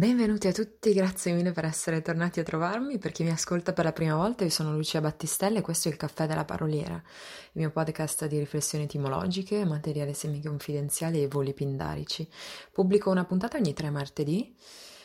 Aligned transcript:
Benvenuti 0.00 0.48
a 0.48 0.52
tutti, 0.52 0.94
grazie 0.94 1.34
mille 1.34 1.52
per 1.52 1.66
essere 1.66 2.00
tornati 2.00 2.40
a 2.40 2.42
trovarmi. 2.42 2.96
Per 2.96 3.12
chi 3.12 3.22
mi 3.22 3.28
ascolta 3.28 3.74
per 3.74 3.84
la 3.84 3.92
prima 3.92 4.16
volta, 4.16 4.44
io 4.44 4.48
sono 4.48 4.72
Lucia 4.72 5.02
Battistella 5.02 5.58
e 5.58 5.60
questo 5.60 5.88
è 5.88 5.90
il 5.90 5.98
Caffè 5.98 6.26
della 6.26 6.46
Paroliera, 6.46 6.94
il 6.94 7.60
mio 7.60 7.70
podcast 7.70 8.24
di 8.26 8.38
riflessioni 8.38 8.84
etimologiche, 8.84 9.62
materiale 9.66 10.14
semi-confidenziale 10.14 11.20
e 11.20 11.28
voli 11.28 11.52
pindarici. 11.52 12.26
Pubblico 12.72 13.10
una 13.10 13.26
puntata 13.26 13.58
ogni 13.58 13.74
tre 13.74 13.90
martedì. 13.90 14.56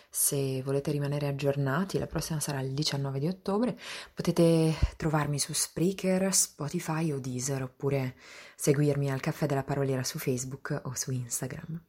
Se 0.09 0.61
volete 0.63 0.91
rimanere 0.91 1.27
aggiornati, 1.27 1.99
la 1.99 2.07
prossima 2.07 2.39
sarà 2.39 2.61
il 2.61 2.73
19 2.73 3.19
di 3.19 3.27
ottobre. 3.27 3.77
Potete 4.13 4.73
trovarmi 4.95 5.39
su 5.39 5.51
Spreaker, 5.51 6.33
Spotify 6.33 7.11
o 7.11 7.19
Deezer, 7.19 7.63
oppure 7.63 8.15
seguirmi 8.55 9.11
al 9.11 9.19
Caffè 9.19 9.45
della 9.45 9.65
Paroliera 9.65 10.05
su 10.05 10.19
Facebook 10.19 10.83
o 10.85 10.95
su 10.95 11.11
Instagram. 11.11 11.81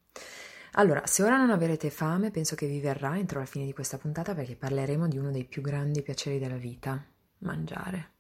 Allora, 0.79 1.07
se 1.07 1.23
ora 1.23 1.39
non 1.39 1.49
avrete 1.49 1.89
fame, 1.89 2.31
penso 2.31 2.55
che 2.55 2.67
vi 2.67 2.81
verrà 2.81 3.17
entro 3.17 3.39
la 3.39 3.47
fine 3.47 3.65
di 3.65 3.73
questa 3.73 3.97
puntata 3.97 4.35
perché 4.35 4.57
parleremo 4.57 5.09
di 5.09 5.17
uno 5.17 5.31
dei 5.31 5.47
più 5.47 5.63
grandi 5.63 6.03
piaceri 6.03 6.39
della 6.39 6.59
vita, 6.59 7.03
mangiare. 7.39 8.11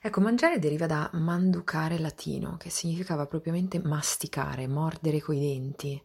Ecco, 0.00 0.20
mangiare 0.20 0.60
deriva 0.60 0.86
da 0.86 1.10
manducare 1.14 1.98
latino, 1.98 2.56
che 2.56 2.70
significava 2.70 3.26
propriamente 3.26 3.80
masticare, 3.80 4.68
mordere 4.68 5.20
coi 5.20 5.40
denti. 5.40 6.00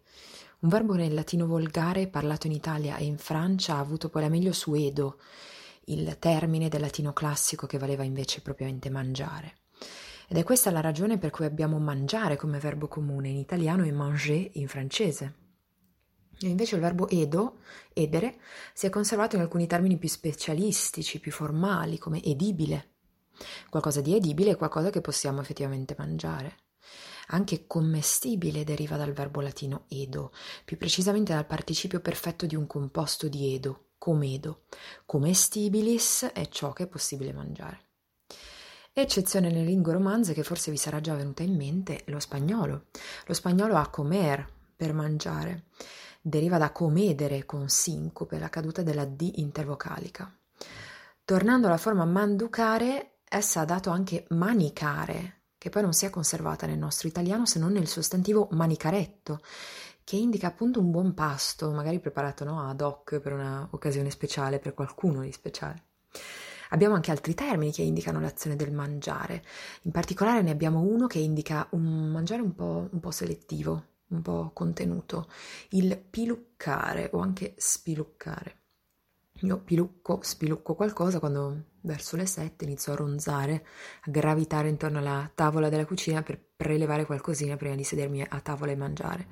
Un 0.62 0.70
verbo 0.70 0.96
nel 0.96 1.14
latino 1.14 1.46
volgare 1.46 2.08
parlato 2.08 2.48
in 2.48 2.54
Italia 2.54 2.98
e 2.98 3.06
in 3.06 3.20
Francia 3.20 3.76
ha 3.76 3.80
avuto 3.80 4.10
poi 4.10 4.24
la 4.24 4.30
meglio 4.30 4.52
su 4.52 4.74
Edo, 4.74 5.20
il 5.86 6.18
termine 6.18 6.70
del 6.70 6.82
latino 6.82 7.14
classico 7.14 7.68
che 7.68 7.78
valeva 7.78 8.04
invece 8.04 8.42
propriamente 8.42 8.90
mangiare. 8.90 9.58
Ed 10.32 10.38
è 10.38 10.44
questa 10.44 10.70
la 10.70 10.80
ragione 10.80 11.18
per 11.18 11.32
cui 11.32 11.46
abbiamo 11.46 11.80
mangiare 11.80 12.36
come 12.36 12.60
verbo 12.60 12.88
comune 12.88 13.30
in 13.30 13.38
italiano 13.38 13.84
e 13.84 13.92
manger 13.92 14.52
in 14.54 14.68
francese. 14.68 15.34
E 16.40 16.48
invece 16.48 16.76
il 16.76 16.82
verbo 16.82 17.10
edo, 17.10 17.62
edere, 17.94 18.40
si 18.76 18.86
è 18.86 18.92
conservato 18.92 19.36
in 19.36 19.42
alcuni 19.42 19.66
termini 19.66 19.98
più 19.98 20.08
specialistici, 20.08 21.20
più 21.20 21.32
formali, 21.32 21.98
come 21.98 22.22
edibile. 22.22 22.92
Qualcosa 23.72 24.02
di 24.02 24.16
edibile 24.16 24.52
è 24.52 24.56
qualcosa 24.56 24.92
che 24.92 25.02
possiamo 25.02 25.42
effettivamente 25.42 25.96
mangiare. 25.98 26.58
Anche 27.30 27.66
commestibile 27.66 28.64
deriva 28.64 28.98
dal 28.98 29.14
verbo 29.14 29.42
latino 29.42 29.86
edo, 29.88 30.32
più 30.64 30.78
precisamente 30.78 31.34
dal 31.34 31.48
participio 31.48 32.02
perfetto 32.02 32.46
di 32.46 32.56
un 32.56 32.68
composto 32.68 33.28
di 33.28 33.56
edo, 33.56 33.94
comedo. 33.98 34.66
Comestibilis 35.08 36.30
è 36.34 36.48
ciò 36.50 36.72
che 36.72 36.84
è 36.84 36.88
possibile 36.88 37.34
mangiare. 37.34 37.89
Eccezione 38.92 39.50
nelle 39.50 39.66
lingue 39.66 39.94
romanze 39.94 40.34
che 40.34 40.44
forse 40.44 40.72
vi 40.72 40.78
sarà 40.78 41.00
già 41.00 41.16
venuta 41.16 41.44
in 41.44 41.56
mente, 41.56 42.02
lo 42.06 42.20
spagnolo. 42.20 42.88
Lo 43.28 43.34
spagnolo 43.34 43.76
ha 43.76 43.90
comer 43.90 44.46
per 44.76 44.94
mangiare, 44.94 45.66
deriva 46.22 46.58
da 46.58 46.72
comedere 46.72 47.46
con 47.46 47.70
sincope, 47.70 48.40
la 48.40 48.50
caduta 48.50 48.82
della 48.82 49.06
D 49.06 49.32
intervocalica. 49.36 50.36
Tornando 51.24 51.68
alla 51.68 51.78
forma 51.78 52.06
manducare, 52.06 53.20
essa 53.24 53.62
ha 53.62 53.66
dato 53.66 53.92
anche 53.92 54.26
manicare, 54.30 55.44
che 55.58 55.70
poi 55.70 55.84
non 55.84 55.94
si 55.94 56.06
è 56.06 56.10
conservata 56.10 56.66
nel 56.66 56.80
nostro 56.80 57.08
italiano 57.08 57.46
se 57.46 57.60
non 57.60 57.72
nel 57.72 57.88
sostantivo 57.88 58.48
manicaretto, 58.52 59.40
che 60.04 60.16
indica 60.16 60.48
appunto 60.48 60.80
un 60.80 60.90
buon 60.90 61.14
pasto, 61.14 61.70
magari 61.72 62.00
preparato 62.00 62.44
no, 62.44 62.68
ad 62.68 62.82
hoc 62.82 63.20
per 63.20 63.34
un'occasione 63.34 64.10
speciale, 64.10 64.58
per 64.58 64.74
qualcuno 64.74 65.22
di 65.22 65.32
speciale. 65.32 65.84
Abbiamo 66.70 66.96
anche 66.96 67.12
altri 67.12 67.34
termini 67.34 67.72
che 67.72 67.82
indicano 67.82 68.20
l'azione 68.20 68.56
del 68.56 68.72
mangiare, 68.72 69.44
in 69.84 69.92
particolare 69.92 70.42
ne 70.42 70.52
abbiamo 70.52 70.82
uno 70.82 71.08
che 71.08 71.20
indica 71.20 71.68
un 71.72 72.12
mangiare 72.12 72.42
un 72.42 72.54
po', 72.54 72.88
un 72.92 73.00
po 73.00 73.12
selettivo, 73.12 73.86
un 74.10 74.22
po' 74.22 74.52
contenuto, 74.54 75.28
il 75.70 75.98
piluccare 75.98 77.10
o 77.14 77.20
anche 77.20 77.54
spiluccare. 77.58 78.58
Io 79.44 79.58
pilucco, 79.60 80.20
spilucco 80.22 80.76
qualcosa 80.76 81.20
quando 81.20 81.64
verso 81.82 82.18
le 82.18 82.26
sette 82.26 82.66
inizio 82.66 82.92
a 82.92 82.98
ronzare, 82.98 83.66
a 84.02 84.12
gravitare 84.12 84.68
intorno 84.68 85.00
alla 85.00 85.32
tavola 85.34 85.70
della 85.70 85.86
cucina 85.86 86.22
per 86.24 86.40
prelevare 86.58 87.06
qualcosina 87.06 87.56
prima 87.56 87.76
di 87.76 87.84
sedermi 87.86 88.22
a 88.22 88.40
tavola 88.42 88.72
e 88.72 88.76
mangiare. 88.76 89.28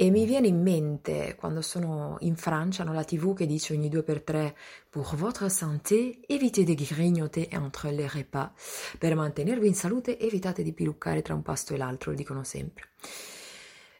E 0.00 0.10
mi 0.10 0.26
viene 0.26 0.46
in 0.46 0.62
mente 0.62 1.34
quando 1.36 1.60
sono 1.60 2.18
in 2.20 2.36
Francia, 2.36 2.82
hanno 2.82 2.92
la 2.92 3.02
TV 3.02 3.34
che 3.34 3.46
dice 3.46 3.74
ogni 3.74 3.88
due 3.88 4.04
per 4.04 4.22
tre 4.22 4.56
Pour 4.90 5.16
votre 5.16 5.48
santé, 5.48 6.20
évitez 6.28 6.64
de 6.64 6.74
grignoter 6.74 7.48
entre 7.50 7.90
les 7.90 8.12
repas. 8.12 8.50
Per 8.96 9.14
mantenervi 9.16 9.66
in 9.66 9.74
salute, 9.74 10.18
evitate 10.18 10.62
di 10.62 10.72
piluccare 10.72 11.20
tra 11.20 11.34
un 11.34 11.42
pasto 11.42 11.74
e 11.74 11.76
l'altro, 11.76 12.12
lo 12.12 12.16
dicono 12.16 12.44
sempre. 12.44 12.90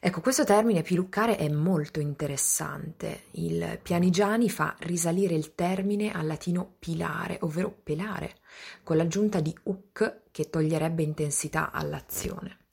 Ecco, 0.01 0.21
questo 0.21 0.45
termine 0.45 0.81
piluccare 0.81 1.35
è 1.35 1.49
molto 1.49 1.99
interessante. 1.99 3.23
Il 3.31 3.79
Pianigiani 3.81 4.49
fa 4.49 4.73
risalire 4.79 5.35
il 5.35 5.53
termine 5.53 6.13
al 6.13 6.25
latino 6.25 6.75
pilare, 6.79 7.39
ovvero 7.41 7.75
pelare, 7.83 8.35
con 8.81 8.95
l'aggiunta 8.95 9.41
di 9.41 9.53
uc 9.63 10.21
che 10.31 10.49
toglierebbe 10.49 11.03
intensità 11.03 11.71
all'azione. 11.71 12.68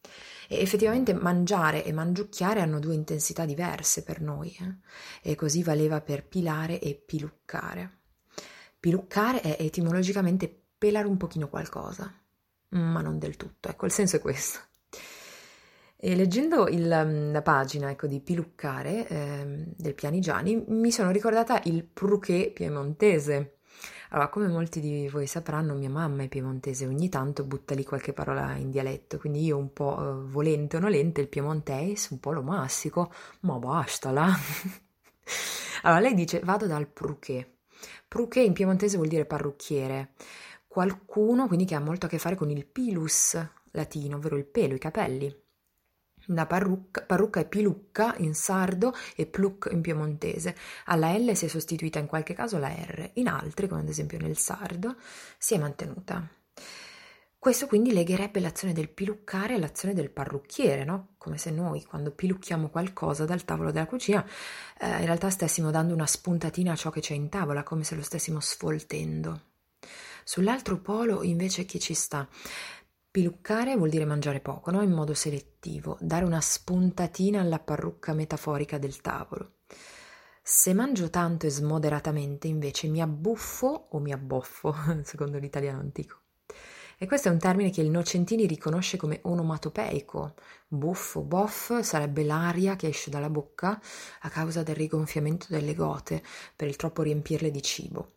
E 0.49 0.61
effettivamente 0.61 1.12
mangiare 1.12 1.84
e 1.84 1.93
mangiucchiare 1.93 2.61
hanno 2.61 2.79
due 2.79 2.95
intensità 2.95 3.45
diverse 3.45 4.03
per 4.03 4.21
noi, 4.21 4.57
eh? 4.61 5.31
e 5.31 5.34
così 5.34 5.62
valeva 5.62 6.01
per 6.01 6.27
pilare 6.27 6.79
e 6.81 6.95
piluccare. 6.95 7.99
Piluccare 8.79 9.41
è 9.41 9.57
etimologicamente 9.59 10.65
pelare 10.79 11.07
un 11.07 11.17
pochino 11.17 11.49
qualcosa, 11.49 12.12
ma 12.69 13.01
non 13.01 13.19
del 13.19 13.37
tutto, 13.37 13.69
ecco, 13.69 13.87
il 13.87 13.93
senso 13.93 14.17
è 14.17 14.21
questo. 14.21 14.61
E 15.99 16.15
leggendo 16.15 16.69
il, 16.69 16.87
la 17.33 17.43
pagina 17.43 17.91
ecco, 17.91 18.07
di 18.07 18.21
Piluccare 18.21 19.09
eh, 19.09 19.65
del 19.75 19.95
Pianigiani 19.95 20.67
mi 20.69 20.91
sono 20.91 21.11
ricordata 21.11 21.61
il 21.65 21.84
pruché 21.84 22.53
piemontese, 22.55 23.56
allora, 24.11 24.28
come 24.28 24.47
molti 24.47 24.81
di 24.81 25.09
voi 25.09 25.27
sapranno, 25.27 25.75
mia 25.75 25.91
mamma 25.91 26.22
è 26.22 26.28
piemontese, 26.28 26.87
ogni 26.87 27.09
tanto 27.09 27.44
butta 27.44 27.75
lì 27.75 27.84
qualche 27.84 28.12
parola 28.12 28.55
in 28.55 28.71
dialetto, 28.71 29.19
quindi 29.19 29.44
io 29.44 29.56
un 29.56 29.72
po' 29.72 29.97
eh, 29.99 30.25
volente 30.27 30.77
o 30.77 30.81
nolente 30.81 31.21
il 31.21 31.28
piemontese 31.28 32.09
un 32.12 32.21
po' 32.21 32.33
lo 32.33 32.43
massico, 32.43 33.12
ma 33.41 33.59
basta 33.59 34.11
là. 34.12 34.33
allora, 35.83 36.00
lei 36.00 36.15
dice 36.15 36.41
vado 36.41 36.66
dal 36.66 36.87
pruché. 36.87 37.56
Pruché 38.09 38.41
in 38.41 38.53
piemontese 38.53 38.97
vuol 38.97 39.09
dire 39.09 39.25
parrucchiere. 39.25 40.12
Qualcuno 40.69 41.47
quindi 41.47 41.65
che 41.65 41.75
ha 41.75 41.81
molto 41.81 42.06
a 42.06 42.09
che 42.09 42.19
fare 42.19 42.37
con 42.37 42.50
il 42.50 42.66
pilus 42.66 43.39
latino, 43.72 44.16
ovvero 44.16 44.37
il 44.37 44.47
pelo, 44.47 44.75
i 44.75 44.78
capelli. 44.78 45.45
La 46.31 46.47
parrucca, 46.47 47.03
parrucca 47.03 47.41
è 47.41 47.47
pilucca 47.47 48.14
in 48.19 48.34
sardo 48.34 48.94
e 49.14 49.26
pluc 49.26 49.69
in 49.70 49.81
piemontese. 49.81 50.56
Alla 50.87 51.16
L 51.16 51.34
si 51.34 51.44
è 51.44 51.48
sostituita 51.48 51.98
in 51.98 52.06
qualche 52.06 52.34
caso 52.34 52.59
la 52.59 52.69
R, 52.69 53.10
in 53.14 53.28
altri, 53.28 53.69
come 53.69 53.82
ad 53.82 53.88
esempio 53.88 54.19
nel 54.19 54.36
sardo, 54.36 54.97
si 55.38 55.54
è 55.54 55.59
mantenuta. 55.59 56.28
Questo 57.38 57.69
quindi 57.69 57.92
legherebbe 57.92 58.41
l'azione 58.41 58.72
del 58.72 58.88
piluccare 58.88 59.54
all'azione 59.54 59.94
del 59.94 60.10
parrucchiere, 60.10 60.82
no? 60.82 61.10
Come 61.16 61.38
se 61.38 61.53
noi 61.53 61.84
quando 61.84 62.10
pilucchiamo 62.10 62.70
qualcosa 62.70 63.25
dal 63.25 63.44
tavolo 63.44 63.70
della 63.70 63.86
cucina 63.86 64.26
eh, 64.81 64.98
in 64.98 65.04
realtà 65.04 65.31
stessimo 65.31 65.70
dando 65.70 65.94
una 65.94 66.06
spuntatina 66.06 66.72
a 66.72 66.76
ciò 66.76 66.91
che 66.91 67.00
c'è 67.00 67.15
in 67.15 67.28
tavola, 67.28 67.62
come 67.62 67.84
se 67.84 67.94
lo 67.94 68.03
stessimo 68.03 68.41
sfoltendo. 68.41 69.42
Sull'altro 70.25 70.78
polo 70.78 71.22
invece 71.22 71.65
chi 71.66 71.78
ci 71.78 71.94
sta? 71.94 72.26
Piluccare 73.16 73.75
vuol 73.78 73.88
dire 73.88 74.04
mangiare 74.04 74.41
poco, 74.41 74.71
no? 74.71 74.82
in 74.82 74.91
modo 74.91 75.15
selettivo, 75.15 75.97
dare 76.03 76.27
una 76.27 76.43
spuntatina 76.43 77.41
alla 77.41 77.59
parrucca 77.59 78.12
metaforica 78.12 78.77
del 78.77 79.00
tavolo. 79.00 79.53
Se 80.43 80.75
mangio 80.75 81.09
tanto 81.09 81.47
e 81.47 81.49
smoderatamente, 81.49 82.47
invece, 82.47 82.88
mi 82.88 83.00
abbuffo 83.00 83.87
o 83.88 83.99
mi 84.00 84.12
abboffo, 84.12 84.75
secondo 85.03 85.38
l'italiano 85.38 85.81
antico. 85.81 86.19
E 86.99 87.06
questo 87.06 87.28
è 87.28 87.32
un 87.32 87.38
termine 87.38 87.71
che 87.71 87.81
il 87.81 87.88
Nocentini 87.88 88.44
riconosce 88.44 88.99
come 88.99 89.21
onomatopeico. 89.22 90.34
Buffo, 90.69 91.22
boff 91.22 91.81
sarebbe 91.81 92.22
l'aria 92.22 92.77
che 92.77 92.88
esce 92.88 93.09
dalla 93.09 93.31
bocca 93.31 93.81
a 94.21 94.28
causa 94.28 94.62
del 94.62 94.77
rigonfiamento 94.77 95.47
delle 95.48 95.74
gote 95.74 96.22
per 96.54 96.68
il 96.68 96.77
troppo 96.77 97.01
riempirle 97.01 97.51
di 97.51 97.63
cibo. 97.63 98.16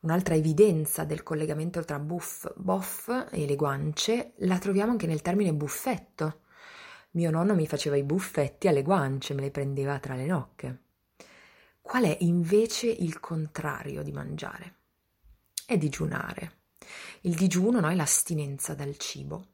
Un'altra 0.00 0.34
evidenza 0.34 1.04
del 1.04 1.22
collegamento 1.22 1.84
tra 1.84 1.98
buff, 1.98 2.50
boff 2.56 3.28
e 3.30 3.44
le 3.44 3.54
guance 3.54 4.32
la 4.38 4.58
troviamo 4.58 4.92
anche 4.92 5.06
nel 5.06 5.20
termine 5.20 5.52
buffetto. 5.52 6.40
Mio 7.12 7.30
nonno 7.30 7.54
mi 7.54 7.66
faceva 7.66 7.96
i 7.96 8.02
buffetti 8.02 8.66
alle 8.66 8.82
guance, 8.82 9.34
me 9.34 9.42
le 9.42 9.50
prendeva 9.50 9.98
tra 9.98 10.14
le 10.14 10.24
nocche. 10.24 10.82
Qual 11.82 12.04
è 12.04 12.16
invece 12.20 12.88
il 12.88 13.20
contrario 13.20 14.02
di 14.02 14.12
mangiare? 14.12 14.76
È 15.66 15.76
digiunare. 15.76 16.58
Il 17.22 17.34
digiuno 17.34 17.80
no, 17.80 17.90
è 17.90 17.94
l'astinenza 17.94 18.74
dal 18.74 18.96
cibo. 18.96 19.48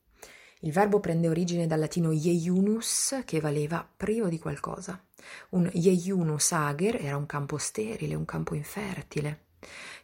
Il 0.61 0.71
verbo 0.71 1.01
prende 1.01 1.29
origine 1.29 1.67
dal 1.67 1.81
latino 1.81 2.13
ieiunus, 2.13 3.23
che 3.25 3.41
valeva 3.41 3.89
privo 3.97 4.29
di 4.29 4.39
qualcosa. 4.39 5.03
Un 5.51 5.69
ieiunus 5.73 6.53
ager 6.53 6.97
era 7.03 7.17
un 7.17 7.27
campo 7.27 7.59
sterile, 7.59 8.15
un 8.15 8.25
campo 8.25 8.55
infertile. 8.55 9.46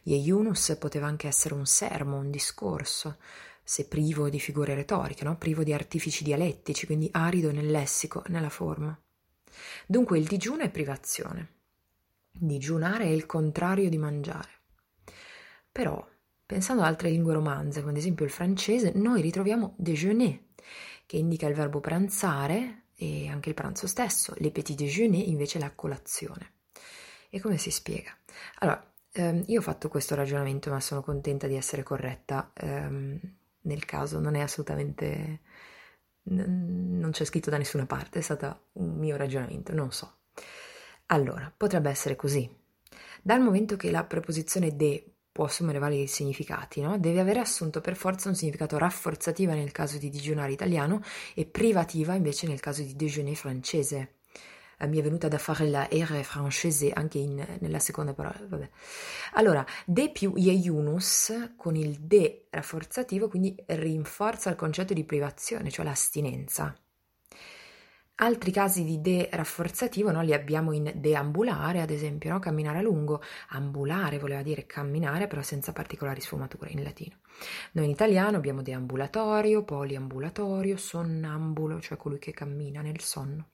Ieiunus 0.03 0.75
poteva 0.79 1.07
anche 1.07 1.27
essere 1.27 1.53
un 1.53 1.65
sermo, 1.65 2.17
un 2.17 2.29
discorso, 2.29 3.17
se 3.63 3.87
privo 3.87 4.29
di 4.29 4.39
figure 4.39 4.75
retoriche, 4.75 5.23
no? 5.23 5.37
privo 5.37 5.63
di 5.63 5.73
artifici 5.73 6.23
dialettici, 6.23 6.85
quindi 6.85 7.09
arido 7.11 7.51
nel 7.51 7.71
lessico 7.71 8.23
e 8.25 8.29
nella 8.29 8.49
forma. 8.49 8.97
Dunque 9.85 10.17
il 10.17 10.25
digiuno 10.25 10.63
è 10.63 10.69
privazione. 10.69 11.51
Digiunare 12.31 13.05
è 13.05 13.09
il 13.09 13.25
contrario 13.25 13.89
di 13.89 13.97
mangiare. 13.97 14.49
Però, 15.71 16.05
pensando 16.45 16.81
ad 16.81 16.89
altre 16.89 17.09
lingue 17.09 17.33
romanze, 17.33 17.79
come 17.79 17.91
ad 17.91 17.97
esempio 17.97 18.25
il 18.25 18.31
francese, 18.31 18.91
noi 18.95 19.21
ritroviamo 19.21 19.75
déjeuner, 19.77 20.39
che 21.05 21.17
indica 21.17 21.47
il 21.47 21.55
verbo 21.55 21.79
pranzare 21.79 22.85
e 22.95 23.27
anche 23.27 23.49
il 23.49 23.55
pranzo 23.55 23.87
stesso, 23.87 24.33
le 24.37 24.51
petit 24.51 24.77
déjeuner 24.77 25.27
invece 25.27 25.59
la 25.59 25.71
colazione. 25.71 26.53
E 27.29 27.39
come 27.39 27.57
si 27.57 27.71
spiega? 27.71 28.15
Allora, 28.59 28.92
ehm, 29.13 29.43
io 29.47 29.59
ho 29.59 29.61
fatto 29.63 29.89
questo 29.89 30.15
ragionamento, 30.15 30.69
ma 30.69 30.79
sono 30.79 31.01
contenta 31.01 31.47
di 31.47 31.55
essere 31.55 31.83
corretta. 31.83 32.51
Ehm, 32.55 33.19
nel 33.61 33.85
caso 33.85 34.19
non 34.19 34.35
è 34.35 34.41
assolutamente... 34.41 35.41
N- 36.25 36.97
non 36.99 37.11
c'è 37.11 37.25
scritto 37.25 37.49
da 37.49 37.57
nessuna 37.57 37.85
parte, 37.85 38.19
è 38.19 38.21
stato 38.21 38.67
un 38.73 38.97
mio 38.97 39.17
ragionamento, 39.17 39.73
non 39.73 39.91
so. 39.91 40.19
Allora, 41.07 41.51
potrebbe 41.55 41.89
essere 41.89 42.15
così. 42.15 42.49
Dal 43.21 43.41
momento 43.41 43.75
che 43.75 43.91
la 43.91 44.03
preposizione 44.03 44.75
de 44.75 45.13
può 45.31 45.45
assumere 45.45 45.79
vari 45.79 46.07
significati, 46.07 46.81
no? 46.81 46.97
deve 46.99 47.19
avere 47.19 47.39
assunto 47.39 47.81
per 47.81 47.95
forza 47.95 48.29
un 48.29 48.35
significato 48.35 48.77
rafforzativa 48.77 49.53
nel 49.53 49.71
caso 49.71 49.97
di 49.97 50.09
digiunare 50.09 50.51
italiano 50.51 51.01
e 51.33 51.45
privativa 51.45 52.13
invece 52.13 52.47
nel 52.47 52.59
caso 52.59 52.83
di 52.83 52.95
déjeuner 52.95 53.35
francese. 53.35 54.17
Eh, 54.77 54.87
mi 54.87 54.99
è 54.99 55.01
venuta 55.01 55.27
da 55.27 55.37
fare 55.37 55.67
la 55.69 55.87
R 55.91 56.23
francese 56.23 56.91
anche 56.91 57.17
in, 57.19 57.45
nella 57.59 57.79
seconda 57.79 58.13
parola. 58.13 58.39
Vabbè. 58.47 58.69
Allora, 59.33 59.65
de 59.85 60.11
più 60.11 60.33
ieiunus 60.35 61.53
con 61.57 61.75
il 61.75 61.99
de 61.99 62.47
rafforzativo 62.49 63.27
quindi 63.27 63.55
rinforza 63.67 64.49
il 64.49 64.55
concetto 64.55 64.93
di 64.93 65.03
privazione, 65.03 65.69
cioè 65.69 65.85
l'astinenza. 65.85 66.75
Altri 68.17 68.51
casi 68.51 68.83
di 68.83 69.01
de 69.01 69.27
rafforzativo 69.31 70.11
no, 70.11 70.21
li 70.21 70.33
abbiamo 70.33 70.71
in 70.71 70.91
deambulare, 70.95 71.81
ad 71.81 71.89
esempio, 71.89 72.29
no? 72.29 72.37
camminare 72.37 72.77
a 72.77 72.81
lungo. 72.81 73.21
Ambulare 73.49 74.19
voleva 74.19 74.43
dire 74.43 74.67
camminare, 74.67 75.25
però 75.25 75.41
senza 75.41 75.73
particolari 75.73 76.21
sfumature 76.21 76.69
in 76.69 76.83
latino. 76.83 77.17
Noi 77.71 77.85
in 77.85 77.91
italiano 77.91 78.37
abbiamo 78.37 78.61
deambulatorio, 78.61 79.63
poliambulatorio, 79.63 80.77
sonnambulo, 80.77 81.81
cioè 81.81 81.97
colui 81.97 82.19
che 82.19 82.33
cammina 82.33 82.81
nel 82.81 83.01
sonno. 83.01 83.52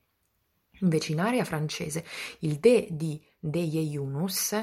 Invece 0.82 1.12
in 1.12 1.20
area 1.20 1.44
francese 1.44 2.06
il 2.40 2.58
de 2.60 2.88
di 2.92 3.22
de 3.40 3.60
iunus 3.60 4.54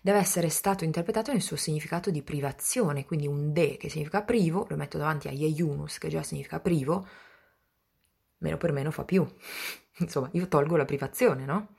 deve 0.00 0.18
essere 0.18 0.48
stato 0.48 0.84
interpretato 0.84 1.30
nel 1.30 1.42
suo 1.42 1.56
significato 1.56 2.10
di 2.10 2.22
privazione, 2.22 3.04
quindi 3.04 3.26
un 3.26 3.52
de 3.52 3.76
che 3.76 3.88
significa 3.88 4.22
privo, 4.22 4.66
lo 4.68 4.76
metto 4.76 4.98
davanti 4.98 5.28
a 5.28 5.30
iunus 5.30 5.98
che 5.98 6.08
già 6.08 6.22
significa 6.22 6.60
privo, 6.60 7.06
meno 8.38 8.56
per 8.56 8.72
meno 8.72 8.90
fa 8.90 9.04
più. 9.04 9.26
Insomma, 9.98 10.28
io 10.32 10.48
tolgo 10.48 10.76
la 10.76 10.84
privazione, 10.84 11.44
no? 11.44 11.76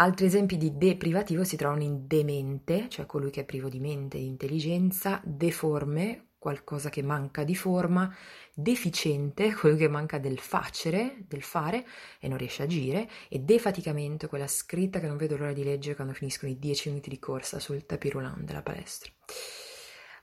Altri 0.00 0.26
esempi 0.26 0.56
di 0.56 0.76
deprivativo 0.76 1.42
si 1.42 1.56
trovano 1.56 1.82
in 1.82 2.06
demente, 2.06 2.88
cioè 2.88 3.06
colui 3.06 3.30
che 3.30 3.40
è 3.40 3.44
privo 3.44 3.68
di 3.68 3.80
mente 3.80 4.18
di 4.18 4.26
intelligenza, 4.26 5.20
deforme, 5.24 6.27
qualcosa 6.38 6.88
che 6.88 7.02
manca 7.02 7.44
di 7.44 7.54
forma, 7.56 8.14
deficiente, 8.54 9.52
colui 9.58 9.76
che 9.76 9.88
manca 9.88 10.18
del 10.18 10.38
facere, 10.38 11.24
del 11.26 11.42
fare 11.42 11.86
e 12.20 12.28
non 12.28 12.38
riesce 12.38 12.62
a 12.62 12.64
agire, 12.66 13.08
e 13.28 13.40
defaticamento, 13.40 14.28
quella 14.28 14.46
scritta 14.46 15.00
che 15.00 15.06
non 15.06 15.16
vedo 15.16 15.36
l'ora 15.36 15.52
di 15.52 15.64
leggere 15.64 15.96
quando 15.96 16.14
finiscono 16.14 16.50
i 16.50 16.58
dieci 16.58 16.88
minuti 16.88 17.10
di 17.10 17.18
corsa 17.18 17.58
sul 17.58 17.84
tapis 17.84 18.12
roulant 18.12 18.40
della 18.44 18.62
palestra. 18.62 19.10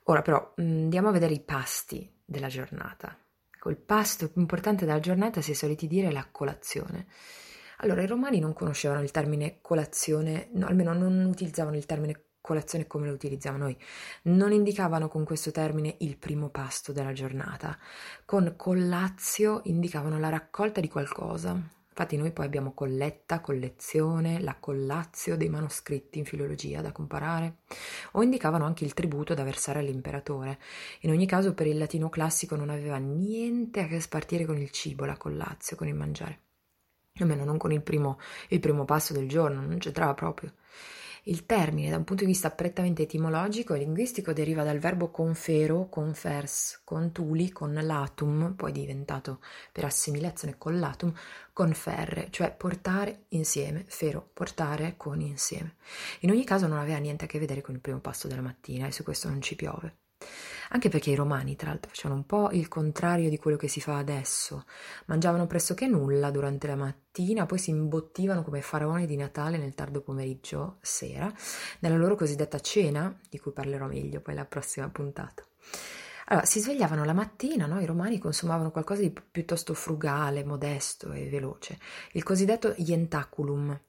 Ora 0.06 0.22
però 0.22 0.54
andiamo 0.58 1.10
a 1.10 1.12
vedere 1.12 1.34
i 1.34 1.42
pasti 1.42 2.12
della 2.24 2.48
giornata. 2.48 3.18
Col 3.60 3.78
pasto 3.78 4.30
più 4.30 4.42
importante 4.42 4.86
della 4.86 5.00
giornata 5.00 5.42
si 5.42 5.52
è 5.52 5.54
soliti 5.56 5.88
dire 5.88 6.12
la 6.12 6.28
colazione. 6.32 7.08
Allora, 7.80 8.04
i 8.04 8.08
romani 8.08 8.40
non 8.40 8.54
conoscevano 8.54 9.02
il 9.02 9.12
termine 9.12 9.60
colazione, 9.62 10.50
no, 10.54 10.68
almeno 10.68 10.94
non 10.94 11.26
utilizzavano 11.26 11.76
il 11.76 11.86
termine 11.86 12.25
colazione 12.46 12.88
come 12.88 13.08
lo 13.08 13.14
utilizziamo 13.14 13.58
noi. 13.58 13.76
Non 14.24 14.52
indicavano 14.52 15.08
con 15.08 15.26
questo 15.26 15.52
termine 15.52 15.96
il 16.00 16.18
primo 16.18 16.50
pasto 16.50 16.92
della 16.94 17.12
giornata. 17.12 17.78
Con 18.24 18.54
collazio 18.56 19.62
indicavano 19.64 20.20
la 20.20 20.30
raccolta 20.30 20.80
di 20.80 20.88
qualcosa, 20.88 21.74
Infatti 21.98 22.18
noi 22.18 22.34
poi 22.34 22.46
abbiamo 22.46 22.74
colletta, 22.74 23.40
collezione, 23.40 24.42
la 24.42 24.58
collazio 24.60 25.38
dei 25.38 25.48
manoscritti 25.48 26.20
in 26.20 26.26
filologia 26.26 26.82
da 26.82 26.92
comparare, 26.92 27.60
o 28.12 28.22
indicavano 28.22 28.66
anche 28.66 28.84
il 28.84 28.94
tributo 28.94 29.34
da 29.34 29.46
versare 29.46 29.80
all'imperatore. 29.80 30.60
In 31.02 31.12
ogni 31.12 31.26
caso 31.26 31.54
per 31.54 31.68
il 31.68 31.78
latino 31.78 32.10
classico 32.10 32.58
non 32.58 32.70
aveva 32.70 32.98
niente 32.98 33.80
a 33.80 33.88
che 33.88 34.02
spartire 34.02 34.44
con 34.44 34.58
il 34.58 34.72
cibo, 34.72 35.06
la 35.06 35.16
collazio, 35.16 35.78
con 35.78 35.88
il 35.88 35.96
mangiare. 35.96 36.40
Almeno 37.20 37.46
non 37.46 37.58
con 37.58 37.72
il 37.72 37.82
primo, 37.82 38.20
il 38.50 38.60
primo 38.60 38.84
passo 38.84 39.14
del 39.14 39.30
giorno, 39.30 39.62
non 39.62 39.78
c'entrava 39.78 40.14
proprio. 40.14 40.52
Il 41.28 41.48
termine, 41.48 41.90
da 41.90 41.98
un 41.98 42.04
punto 42.04 42.24
di 42.24 42.30
vista 42.30 42.52
prettamente 42.52 43.02
etimologico 43.02 43.74
e 43.74 43.80
linguistico, 43.80 44.32
deriva 44.32 44.64
dal 44.64 44.78
verbo 44.78 45.10
confero, 45.10 45.90
confers, 45.90 46.82
contuli, 46.84 47.52
con 47.52 47.74
latum, 47.74 48.54
poi 48.54 48.72
diventato 48.72 49.40
per 49.72 49.86
assimilazione 49.86 50.60
con 50.60 50.80
latum, 50.80 51.12
conferre, 51.52 52.28
cioè 52.30 52.52
portare 52.52 53.26
insieme, 53.30 53.86
fero, 53.88 54.30
portare 54.34 54.94
con 54.98 55.20
insieme. 55.20 55.78
In 56.20 56.30
ogni 56.30 56.44
caso 56.44 56.68
non 56.68 56.78
aveva 56.78 57.00
niente 57.00 57.26
a 57.26 57.28
che 57.28 57.40
vedere 57.40 57.62
con 57.62 57.74
il 57.74 57.82
primo 57.82 58.00
passo 58.00 58.28
della 58.28 58.42
mattina 58.42 58.86
e 58.86 58.92
su 58.92 59.02
questo 59.02 59.28
non 59.28 59.42
ci 59.42 59.56
piove. 59.56 60.05
Anche 60.70 60.90
perché 60.90 61.12
i 61.12 61.16
romani, 61.16 61.56
tra 61.56 61.70
l'altro, 61.70 61.90
facevano 61.90 62.20
un 62.20 62.26
po' 62.26 62.50
il 62.52 62.68
contrario 62.68 63.30
di 63.30 63.38
quello 63.38 63.58
che 63.58 63.68
si 63.68 63.82
fa 63.82 63.98
adesso. 63.98 64.66
Mangiavano 65.06 65.48
pressoché 65.48 65.88
nulla 65.88 66.32
durante 66.32 66.68
la 66.68 66.76
mattina, 66.76 67.46
poi 67.46 67.60
si 67.60 67.70
imbottivano 67.70 68.44
come 68.44 68.62
faraoni 68.62 69.06
di 69.06 69.16
Natale 69.16 69.58
nel 69.58 69.76
tardo 69.76 70.02
pomeriggio 70.02 70.78
sera, 70.82 71.32
nella 71.80 71.98
loro 71.98 72.16
cosiddetta 72.16 72.60
cena, 72.60 73.18
di 73.30 73.40
cui 73.40 73.52
parlerò 73.52 73.88
meglio 73.88 74.22
poi 74.22 74.34
la 74.34 74.46
prossima 74.46 74.90
puntata. 74.90 75.46
Allora, 76.28 76.46
si 76.46 76.60
svegliavano 76.60 77.06
la 77.06 77.14
mattina, 77.14 77.68
no? 77.68 77.80
i 77.80 77.86
romani 77.86 78.18
consumavano 78.18 78.72
qualcosa 78.72 79.02
di 79.02 79.12
piuttosto 79.12 79.76
frugale, 79.76 80.44
modesto 80.44 81.12
e 81.12 81.30
veloce, 81.30 81.78
il 82.14 82.24
cosiddetto 82.24 82.74
ientaculum, 82.78 83.80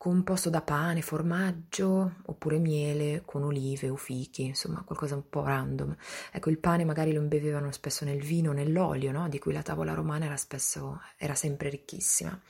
composto 0.00 0.48
da 0.48 0.62
pane, 0.62 1.02
formaggio 1.02 2.22
oppure 2.24 2.56
miele 2.56 3.20
con 3.26 3.42
olive 3.42 3.90
o 3.90 3.96
fichi, 3.96 4.44
insomma 4.44 4.82
qualcosa 4.82 5.14
un 5.14 5.28
po' 5.28 5.44
random. 5.44 5.94
Ecco, 6.32 6.48
il 6.48 6.56
pane 6.56 6.86
magari 6.86 7.12
lo 7.12 7.20
imbevevano 7.20 7.70
spesso 7.70 8.06
nel 8.06 8.22
vino, 8.22 8.52
nell'olio, 8.52 9.12
no? 9.12 9.28
di 9.28 9.38
cui 9.38 9.52
la 9.52 9.60
tavola 9.60 9.92
romana 9.92 10.24
era 10.24 10.38
spesso, 10.38 11.02
era 11.18 11.34
sempre 11.34 11.68
ricchissima. 11.68 12.40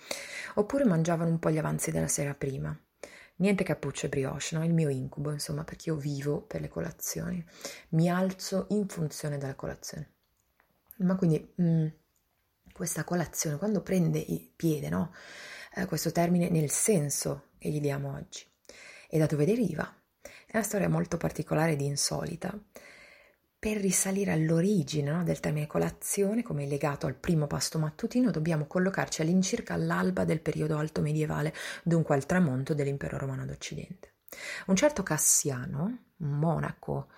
Oppure 0.55 0.85
mangiavano 0.85 1.29
un 1.29 1.41
po' 1.41 1.50
gli 1.50 1.58
avanzi 1.58 1.91
della 1.91 2.06
sera 2.06 2.35
prima. 2.35 2.73
Niente 3.38 3.64
cappuccio 3.64 4.06
e 4.06 4.11
brioche, 4.11 4.57
no? 4.57 4.64
Il 4.64 4.73
mio 4.73 4.88
incubo, 4.88 5.33
insomma, 5.33 5.64
perché 5.64 5.90
io 5.90 5.97
vivo 5.97 6.42
per 6.42 6.61
le 6.61 6.69
colazioni. 6.69 7.45
Mi 7.90 8.09
alzo 8.09 8.66
in 8.69 8.87
funzione 8.87 9.38
della 9.38 9.57
colazione. 9.57 10.11
Ma 10.99 11.16
quindi 11.16 11.52
mh, 11.57 11.64
mm, 11.64 11.87
questa 12.73 13.02
colazione, 13.02 13.57
quando 13.57 13.80
prende 13.80 14.25
piede, 14.54 14.88
no? 14.88 15.12
Eh, 15.75 15.87
questo 15.87 16.12
termine 16.12 16.49
nel 16.49 16.71
senso 16.71 17.50
che 17.59 17.69
gli 17.71 17.81
diamo 17.81 18.15
oggi. 18.15 18.45
E 19.09 19.19
da 19.19 19.27
dove 19.27 19.45
deriva? 19.45 19.93
È 20.23 20.57
una 20.57 20.62
storia 20.62 20.89
molto 20.89 21.17
particolare 21.17 21.73
ed 21.73 21.81
insolita. 21.81 22.59
Per 23.59 23.77
risalire 23.77 24.33
all'origine 24.33 25.11
no, 25.11 25.23
del 25.23 25.39
termine 25.39 25.67
colazione, 25.67 26.43
come 26.43 26.67
legato 26.67 27.07
al 27.07 27.15
primo 27.15 27.47
pasto 27.47 27.79
mattutino, 27.79 28.31
dobbiamo 28.31 28.67
collocarci 28.67 29.21
all'incirca 29.21 29.75
all'alba 29.75 30.25
del 30.25 30.41
periodo 30.41 30.79
alto 30.79 31.03
medievale, 31.03 31.53
dunque 31.83 32.15
al 32.15 32.25
tramonto 32.25 32.73
dell'impero 32.73 33.19
romano 33.19 33.45
d'Occidente. 33.45 34.15
Un 34.67 34.77
certo 34.77 35.03
Cassiano, 35.03 36.05
un 36.17 36.39
monaco 36.39 37.09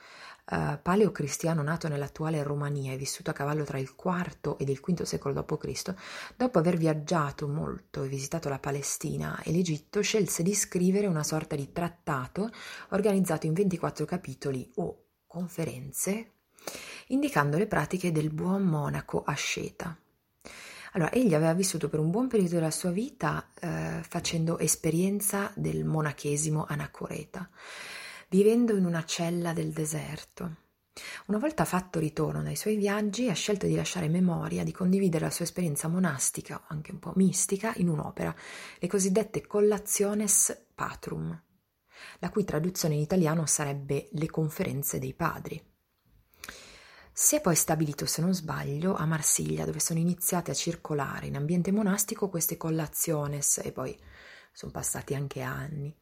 uh, 0.44 0.78
paleocristiano 0.82 1.62
nato 1.62 1.88
nell'attuale 1.88 2.42
Romania 2.42 2.92
e 2.92 2.96
vissuto 2.96 3.30
a 3.30 3.34
cavallo 3.34 3.64
tra 3.64 3.78
il 3.78 3.94
IV 3.96 4.56
ed 4.58 4.68
il 4.68 4.80
V 4.80 5.02
secolo 5.02 5.34
d.C., 5.34 5.94
dopo 6.36 6.58
aver 6.58 6.76
viaggiato 6.76 7.48
molto 7.48 8.02
e 8.02 8.08
visitato 8.08 8.48
la 8.48 8.58
Palestina 8.58 9.40
e 9.42 9.52
l'Egitto, 9.52 10.00
scelse 10.00 10.42
di 10.42 10.54
scrivere 10.54 11.06
una 11.06 11.22
sorta 11.22 11.54
di 11.56 11.72
trattato 11.72 12.50
organizzato 12.90 13.46
in 13.46 13.52
24 13.52 14.04
capitoli 14.04 14.70
o 14.76 15.04
conferenze, 15.26 16.32
indicando 17.08 17.56
le 17.58 17.66
pratiche 17.66 18.12
del 18.12 18.30
buon 18.30 18.62
monaco 18.62 19.22
asceta. 19.24 19.96
Allora, 20.94 21.10
egli 21.10 21.34
aveva 21.34 21.54
vissuto 21.54 21.88
per 21.88 22.00
un 22.00 22.10
buon 22.10 22.28
periodo 22.28 22.56
della 22.56 22.70
sua 22.70 22.90
vita 22.90 23.48
eh, 23.58 24.02
facendo 24.06 24.58
esperienza 24.58 25.50
del 25.54 25.86
monachesimo 25.86 26.66
anacoreta 26.68 27.48
vivendo 28.32 28.74
in 28.74 28.86
una 28.86 29.04
cella 29.04 29.52
del 29.52 29.72
deserto. 29.72 30.56
Una 31.26 31.36
volta 31.36 31.66
fatto 31.66 31.98
ritorno 31.98 32.42
dai 32.42 32.56
suoi 32.56 32.76
viaggi, 32.76 33.28
ha 33.28 33.34
scelto 33.34 33.66
di 33.66 33.74
lasciare 33.74 34.08
memoria, 34.08 34.64
di 34.64 34.72
condividere 34.72 35.26
la 35.26 35.30
sua 35.30 35.44
esperienza 35.44 35.86
monastica, 35.86 36.64
anche 36.68 36.92
un 36.92 36.98
po' 36.98 37.12
mistica, 37.16 37.74
in 37.76 37.90
un'opera, 37.90 38.34
le 38.78 38.88
cosiddette 38.88 39.46
Collationes 39.46 40.64
Patrum, 40.74 41.42
la 42.20 42.30
cui 42.30 42.44
traduzione 42.44 42.94
in 42.94 43.00
italiano 43.02 43.44
sarebbe 43.44 44.08
Le 44.12 44.30
conferenze 44.30 44.98
dei 44.98 45.12
padri. 45.12 45.62
Si 47.12 47.36
è 47.36 47.42
poi 47.42 47.54
stabilito, 47.54 48.06
se 48.06 48.22
non 48.22 48.32
sbaglio, 48.32 48.94
a 48.94 49.04
Marsiglia, 49.04 49.66
dove 49.66 49.78
sono 49.78 49.98
iniziate 49.98 50.52
a 50.52 50.54
circolare 50.54 51.26
in 51.26 51.36
ambiente 51.36 51.70
monastico 51.70 52.30
queste 52.30 52.56
collationes 52.56 53.60
e 53.62 53.72
poi 53.72 53.94
sono 54.52 54.72
passati 54.72 55.14
anche 55.14 55.42
anni. 55.42 55.94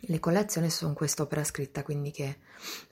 Le 0.00 0.20
colazioni 0.20 0.70
sono 0.70 0.94
quest'opera 0.94 1.42
scritta 1.44 1.82
quindi 1.82 2.10
che, 2.10 2.38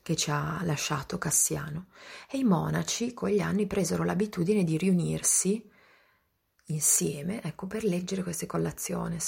che, 0.03 0.17
ci 0.17 0.31
ha 0.31 0.61
lasciato 0.65 1.19
Cassiano 1.19 1.87
e 2.31 2.39
i 2.39 2.45
monaci 2.45 3.15
con 3.15 3.29
gli 3.29 3.41
anni 3.41 3.67
presero 3.67 4.05
l'abitudine 4.05 4.65
di 4.65 4.77
riunirsi 4.77 5.71
insieme 6.67 7.43
ecco, 7.43 7.67
per 7.67 7.85
leggere 7.85 8.23
queste 8.23 8.47
collazioni 8.47 9.19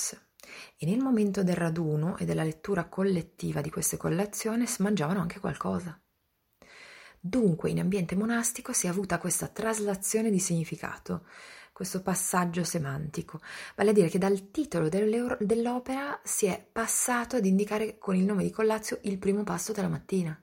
e 0.76 0.86
nel 0.86 0.98
momento 0.98 1.42
del 1.42 1.56
raduno 1.56 2.16
e 2.16 2.24
della 2.24 2.42
lettura 2.42 2.86
collettiva 2.86 3.60
di 3.60 3.70
queste 3.70 3.96
collazioni 3.96 4.64
mangiavano 4.78 5.20
anche 5.20 5.40
qualcosa. 5.40 6.00
Dunque 7.20 7.70
in 7.70 7.80
ambiente 7.80 8.14
monastico 8.14 8.72
si 8.72 8.86
è 8.86 8.88
avuta 8.88 9.18
questa 9.18 9.48
traslazione 9.48 10.30
di 10.30 10.38
significato, 10.38 11.26
questo 11.78 12.02
passaggio 12.02 12.64
semantico, 12.64 13.40
vale 13.76 13.90
a 13.90 13.92
dire 13.92 14.08
che 14.08 14.18
dal 14.18 14.50
titolo 14.50 14.88
dell'opera 14.88 16.18
si 16.24 16.46
è 16.46 16.60
passato 16.72 17.36
ad 17.36 17.46
indicare 17.46 17.98
con 17.98 18.16
il 18.16 18.24
nome 18.24 18.42
di 18.42 18.50
Collazio 18.50 18.98
il 19.02 19.16
primo 19.18 19.44
passo 19.44 19.72
della 19.72 19.86
mattina. 19.86 20.36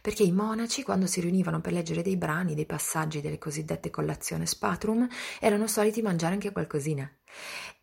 Perché 0.00 0.22
i 0.22 0.32
monaci, 0.32 0.82
quando 0.82 1.04
si 1.04 1.20
riunivano 1.20 1.60
per 1.60 1.74
leggere 1.74 2.00
dei 2.00 2.16
brani, 2.16 2.54
dei 2.54 2.64
passaggi 2.64 3.20
delle 3.20 3.36
cosiddette 3.36 3.90
collazione 3.90 4.46
spatrum, 4.46 5.06
erano 5.40 5.66
soliti 5.66 6.00
mangiare 6.00 6.32
anche 6.32 6.52
qualcosina. 6.52 7.06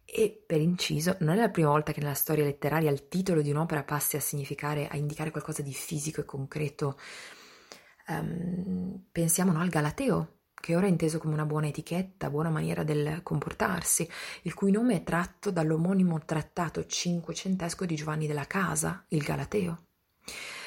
E 0.03 0.43
per 0.43 0.59
inciso, 0.59 1.15
non 1.19 1.37
è 1.37 1.41
la 1.41 1.49
prima 1.49 1.69
volta 1.69 1.91
che 1.91 1.99
nella 1.99 2.15
storia 2.15 2.43
letteraria 2.43 2.89
il 2.89 3.07
titolo 3.07 3.43
di 3.43 3.51
un'opera 3.51 3.83
passi 3.83 4.15
a 4.15 4.19
significare, 4.19 4.87
a 4.87 4.97
indicare 4.97 5.29
qualcosa 5.29 5.61
di 5.61 5.73
fisico 5.73 6.21
e 6.21 6.25
concreto. 6.25 6.97
Um, 8.07 9.05
pensiamo 9.11 9.51
no, 9.51 9.61
al 9.61 9.69
Galateo, 9.69 10.38
che 10.59 10.75
ora 10.75 10.85
è 10.85 10.89
inteso 10.89 11.19
come 11.19 11.33
una 11.33 11.45
buona 11.45 11.67
etichetta, 11.67 12.29
buona 12.29 12.49
maniera 12.49 12.83
del 12.83 13.21
comportarsi, 13.23 14.09
il 14.43 14.53
cui 14.53 14.71
nome 14.71 14.95
è 14.95 15.03
tratto 15.03 15.51
dall'omonimo 15.51 16.19
trattato 16.25 16.85
cinquecentesco 16.85 17.85
di 17.85 17.95
Giovanni 17.95 18.27
della 18.27 18.45
Casa, 18.45 19.05
il 19.09 19.23
Galateo. 19.23 19.85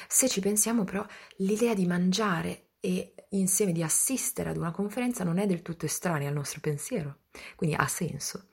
Se 0.07 0.27
ci 0.27 0.41
pensiamo 0.41 0.83
però, 0.83 1.05
l'idea 1.37 1.73
di 1.73 1.85
mangiare 1.85 2.69
e 2.79 3.13
insieme 3.29 3.71
di 3.71 3.81
assistere 3.81 4.49
ad 4.49 4.57
una 4.57 4.71
conferenza 4.71 5.23
non 5.23 5.37
è 5.37 5.45
del 5.45 5.61
tutto 5.61 5.85
estranea 5.85 6.27
al 6.27 6.33
nostro 6.33 6.59
pensiero, 6.59 7.19
quindi 7.55 7.75
ha 7.75 7.87
senso. 7.87 8.47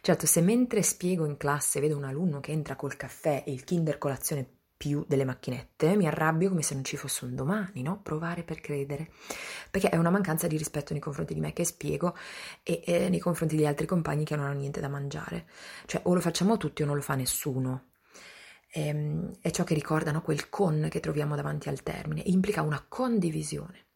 Certo, 0.00 0.26
se 0.26 0.40
mentre 0.40 0.82
spiego 0.82 1.24
in 1.24 1.36
classe 1.36 1.78
vedo 1.80 1.96
un 1.96 2.04
alunno 2.04 2.40
che 2.40 2.52
entra 2.52 2.74
col 2.74 2.96
caffè 2.96 3.44
e 3.46 3.52
il 3.52 3.64
Kinder 3.64 3.98
colazione 3.98 4.59
più 4.80 5.04
delle 5.06 5.26
macchinette, 5.26 5.94
mi 5.94 6.06
arrabbio 6.06 6.48
come 6.48 6.62
se 6.62 6.72
non 6.72 6.84
ci 6.84 6.96
fosse 6.96 7.26
un 7.26 7.34
domani, 7.34 7.82
no? 7.82 8.00
Provare 8.00 8.44
per 8.44 8.62
credere. 8.62 9.10
Perché 9.70 9.90
è 9.90 9.96
una 9.96 10.08
mancanza 10.08 10.46
di 10.46 10.56
rispetto 10.56 10.94
nei 10.94 11.02
confronti 11.02 11.34
di 11.34 11.40
me 11.40 11.52
che 11.52 11.66
spiego 11.66 12.16
e, 12.62 12.80
e 12.82 13.10
nei 13.10 13.18
confronti 13.18 13.56
degli 13.56 13.66
altri 13.66 13.84
compagni 13.84 14.24
che 14.24 14.36
non 14.36 14.46
hanno 14.46 14.58
niente 14.58 14.80
da 14.80 14.88
mangiare. 14.88 15.46
Cioè, 15.84 16.00
o 16.04 16.14
lo 16.14 16.20
facciamo 16.20 16.56
tutti 16.56 16.80
o 16.80 16.86
non 16.86 16.96
lo 16.96 17.02
fa 17.02 17.14
nessuno. 17.14 17.88
E, 18.72 18.86
ehm, 18.86 19.32
è 19.42 19.50
ciò 19.50 19.64
che 19.64 19.74
ricordano 19.74 20.22
quel 20.22 20.48
con 20.48 20.86
che 20.88 21.00
troviamo 21.00 21.36
davanti 21.36 21.68
al 21.68 21.82
termine. 21.82 22.22
Implica 22.24 22.62
una 22.62 22.82
condivisione. 22.88 23.88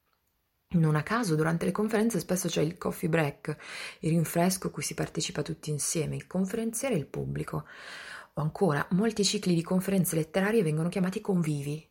Non 0.75 0.97
a 0.97 1.03
caso 1.03 1.35
durante 1.35 1.65
le 1.65 1.73
conferenze 1.73 2.19
spesso 2.19 2.49
c'è 2.49 2.61
il 2.61 2.77
coffee 2.77 3.09
break, 3.09 3.57
il 4.01 4.11
rinfresco 4.11 4.71
cui 4.71 4.83
si 4.83 4.93
partecipa 4.93 5.41
tutti 5.41 5.71
insieme, 5.71 6.15
il 6.15 6.27
conferenziere 6.27 6.95
e 6.95 6.99
il 6.99 7.07
pubblico. 7.07 7.65
O 8.35 8.43
ancora, 8.43 8.87
molti 8.91 9.25
cicli 9.25 9.55
di 9.55 9.63
conferenze 9.63 10.17
letterarie 10.17 10.63
vengono 10.63 10.89
chiamati 10.89 11.21
convivi. 11.21 11.89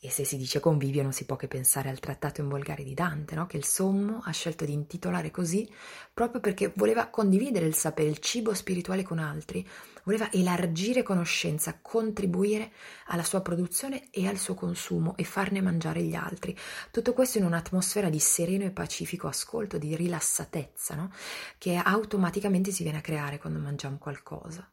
E 0.00 0.10
se 0.10 0.24
si 0.24 0.36
dice 0.36 0.58
convivio 0.58 1.04
non 1.04 1.12
si 1.12 1.24
può 1.24 1.36
che 1.36 1.46
pensare 1.46 1.88
al 1.88 2.00
trattato 2.00 2.40
in 2.40 2.48
volgare 2.48 2.82
di 2.82 2.94
Dante, 2.94 3.36
no? 3.36 3.46
che 3.46 3.56
il 3.56 3.64
sommo 3.64 4.20
ha 4.24 4.32
scelto 4.32 4.64
di 4.64 4.72
intitolare 4.72 5.30
così 5.30 5.70
proprio 6.12 6.40
perché 6.40 6.72
voleva 6.74 7.06
condividere 7.06 7.66
il 7.66 7.74
sapere, 7.74 8.08
il 8.08 8.18
cibo 8.18 8.52
spirituale 8.54 9.04
con 9.04 9.20
altri, 9.20 9.64
voleva 10.02 10.32
elargire 10.32 11.04
conoscenza, 11.04 11.78
contribuire 11.80 12.72
alla 13.06 13.22
sua 13.22 13.40
produzione 13.40 14.10
e 14.10 14.26
al 14.26 14.38
suo 14.38 14.54
consumo 14.54 15.16
e 15.16 15.22
farne 15.22 15.60
mangiare 15.60 16.02
gli 16.02 16.16
altri. 16.16 16.56
Tutto 16.90 17.12
questo 17.12 17.38
in 17.38 17.44
un'atmosfera 17.44 18.10
di 18.10 18.18
sereno 18.18 18.64
e 18.64 18.72
pacifico 18.72 19.28
ascolto, 19.28 19.78
di 19.78 19.94
rilassatezza, 19.94 20.96
no? 20.96 21.12
che 21.58 21.76
automaticamente 21.76 22.72
si 22.72 22.82
viene 22.82 22.98
a 22.98 23.02
creare 23.02 23.38
quando 23.38 23.60
mangiamo 23.60 23.98
qualcosa. 23.98 24.71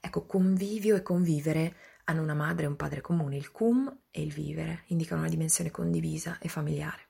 Ecco, 0.00 0.26
convivio 0.26 0.96
e 0.96 1.02
convivere 1.02 1.74
hanno 2.04 2.22
una 2.22 2.34
madre 2.34 2.64
e 2.64 2.68
un 2.68 2.76
padre 2.76 3.00
comune, 3.00 3.36
il 3.36 3.50
cum 3.50 4.00
e 4.10 4.22
il 4.22 4.32
vivere, 4.32 4.84
indicano 4.88 5.20
una 5.20 5.30
dimensione 5.30 5.70
condivisa 5.70 6.38
e 6.38 6.48
familiare. 6.48 7.08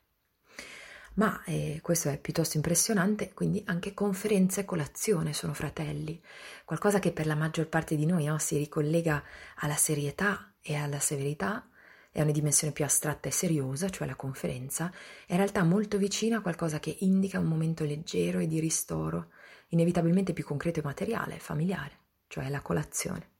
Ma 1.15 1.43
eh, 1.45 1.79
questo 1.81 2.09
è 2.09 2.19
piuttosto 2.19 2.57
impressionante, 2.57 3.33
quindi 3.33 3.63
anche 3.67 3.95
conferenza 3.95 4.61
e 4.61 4.65
colazione 4.65 5.33
sono 5.33 5.55
fratelli, 5.55 6.21
qualcosa 6.65 6.99
che 6.99 7.13
per 7.13 7.27
la 7.27 7.37
maggior 7.37 7.69
parte 7.69 7.95
di 7.95 8.05
noi 8.05 8.25
no, 8.25 8.39
si 8.39 8.57
ricollega 8.57 9.23
alla 9.57 9.77
serietà 9.77 10.55
e 10.61 10.75
alla 10.75 10.99
severità, 10.99 11.69
è 12.11 12.21
una 12.21 12.33
dimensione 12.33 12.73
più 12.73 12.85
astratta 12.85 13.29
e 13.29 13.33
seriosa, 13.33 13.89
cioè 13.91 14.07
la 14.07 14.17
conferenza, 14.17 14.93
è 15.27 15.33
in 15.33 15.37
realtà 15.37 15.63
molto 15.63 15.99
vicina 15.99 16.39
a 16.39 16.41
qualcosa 16.41 16.81
che 16.81 16.97
indica 17.01 17.39
un 17.39 17.47
momento 17.47 17.85
leggero 17.85 18.41
e 18.41 18.47
di 18.49 18.59
ristoro, 18.59 19.31
inevitabilmente 19.69 20.33
più 20.33 20.45
concreto 20.45 20.81
e 20.81 20.85
materiale, 20.85 21.39
familiare, 21.39 21.99
cioè 22.27 22.49
la 22.49 22.61
colazione. 22.61 23.31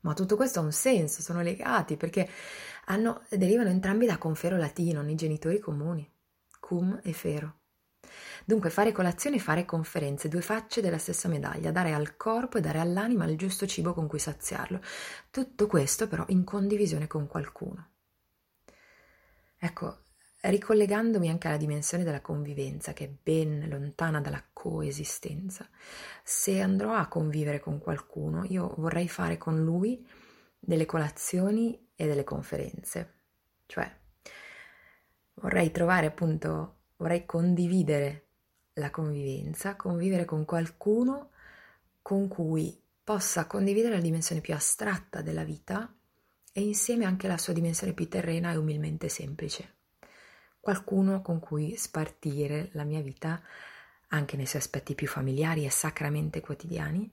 Ma 0.00 0.14
tutto 0.14 0.36
questo 0.36 0.60
ha 0.60 0.62
un 0.62 0.72
senso, 0.72 1.20
sono 1.20 1.42
legati 1.42 1.96
perché 1.96 2.28
hanno, 2.86 3.22
derivano 3.28 3.68
entrambi 3.68 4.06
da 4.06 4.18
confero 4.18 4.56
latino, 4.56 5.02
nei 5.02 5.14
genitori 5.14 5.58
comuni 5.58 6.08
cum 6.58 7.00
e 7.02 7.12
fero. 7.12 7.56
Dunque 8.44 8.70
fare 8.70 8.92
colazione 8.92 9.36
e 9.36 9.40
fare 9.40 9.64
conferenze, 9.64 10.28
due 10.28 10.40
facce 10.40 10.80
della 10.80 10.98
stessa 10.98 11.28
medaglia, 11.28 11.72
dare 11.72 11.92
al 11.92 12.16
corpo 12.16 12.58
e 12.58 12.60
dare 12.60 12.78
all'anima 12.78 13.26
il 13.26 13.36
giusto 13.36 13.66
cibo 13.66 13.92
con 13.92 14.06
cui 14.06 14.18
saziarlo. 14.18 14.80
Tutto 15.30 15.66
questo 15.66 16.08
però 16.08 16.24
in 16.28 16.44
condivisione 16.44 17.06
con 17.06 17.26
qualcuno. 17.26 17.88
Ecco, 19.58 19.98
ricollegandomi 20.42 21.28
anche 21.28 21.48
alla 21.48 21.56
dimensione 21.56 22.04
della 22.04 22.20
convivenza, 22.20 22.92
che 22.92 23.04
è 23.04 23.10
ben 23.22 23.68
lontana 23.68 24.20
dalla 24.20 24.42
coesistenza, 24.52 25.68
se 26.22 26.60
andrò 26.60 26.94
a 26.94 27.08
convivere 27.08 27.60
con 27.60 27.78
qualcuno, 27.78 28.44
io 28.44 28.74
vorrei 28.78 29.08
fare 29.08 29.36
con 29.36 29.62
lui 29.62 30.06
delle 30.58 30.86
colazioni 30.86 31.88
e 31.94 32.06
delle 32.06 32.24
conferenze. 32.24 33.14
Cioè, 33.66 33.98
vorrei 35.34 35.70
trovare 35.70 36.06
appunto, 36.06 36.76
vorrei 36.96 37.26
condividere 37.26 38.26
la 38.74 38.90
convivenza, 38.90 39.76
convivere 39.76 40.24
con 40.24 40.44
qualcuno 40.44 41.30
con 42.02 42.28
cui 42.28 42.82
possa 43.04 43.46
condividere 43.46 43.96
la 43.96 44.00
dimensione 44.00 44.40
più 44.40 44.54
astratta 44.54 45.20
della 45.20 45.44
vita 45.44 45.92
e 46.52 46.62
insieme 46.62 47.04
anche 47.04 47.28
la 47.28 47.38
sua 47.38 47.52
dimensione 47.52 47.92
più 47.92 48.08
terrena 48.08 48.52
e 48.52 48.56
umilmente 48.56 49.08
semplice. 49.08 49.79
Qualcuno 50.60 51.22
con 51.22 51.40
cui 51.40 51.74
spartire 51.76 52.68
la 52.72 52.84
mia 52.84 53.00
vita 53.00 53.42
anche 54.08 54.36
nei 54.36 54.46
suoi 54.46 54.60
aspetti 54.60 54.94
più 54.94 55.06
familiari 55.06 55.64
e 55.64 55.70
sacramente 55.70 56.40
quotidiani 56.40 57.10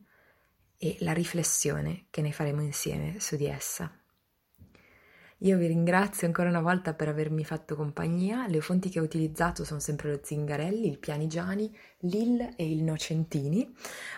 e 0.77 0.97
la 0.99 1.13
riflessione 1.13 2.05
che 2.09 2.21
ne 2.21 2.31
faremo 2.31 2.61
insieme 2.61 3.19
su 3.19 3.35
di 3.35 3.45
essa. 3.45 3.91
Io 5.41 5.55
vi 5.57 5.67
ringrazio 5.67 6.25
ancora 6.25 6.49
una 6.49 6.61
volta 6.61 6.95
per 6.95 7.09
avermi 7.09 7.45
fatto 7.45 7.75
compagnia. 7.75 8.47
Le 8.47 8.59
fonti 8.59 8.89
che 8.89 8.99
ho 8.99 9.03
utilizzato 9.03 9.63
sono 9.63 9.79
sempre 9.79 10.09
lo 10.09 10.19
Zingarelli, 10.23 10.87
il 10.87 10.97
Pianigiani, 10.97 11.77
l'Ill 11.99 12.53
e 12.55 12.71
il 12.71 12.81
Nocentini. 12.81 13.71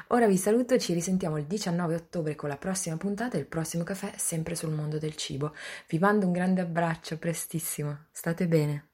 Ora 0.08 0.28
vi 0.28 0.38
saluto 0.38 0.76
e 0.76 0.80
ci 0.80 0.94
risentiamo 0.94 1.38
il 1.38 1.46
19 1.46 1.96
ottobre 1.96 2.36
con 2.36 2.48
la 2.48 2.58
prossima 2.58 2.96
puntata 2.96 3.36
e 3.36 3.42
il 3.42 3.48
prossimo 3.48 3.84
caffè 3.84 4.14
sempre 4.16 4.56
sul 4.56 4.72
mondo 4.72 4.98
del 4.98 5.16
cibo. 5.16 5.54
Vi 5.90 6.00
mando 6.00 6.26
un 6.26 6.32
grande 6.32 6.62
abbraccio, 6.62 7.18
prestissimo. 7.18 8.06
State 8.12 8.48
bene. 8.48 8.89